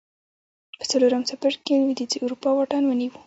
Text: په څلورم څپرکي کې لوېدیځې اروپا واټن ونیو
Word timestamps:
په 0.77 0.83
څلورم 0.91 1.21
څپرکي 1.29 1.61
کې 1.75 1.79
لوېدیځې 1.81 2.17
اروپا 2.21 2.49
واټن 2.55 2.83
ونیو 2.87 3.11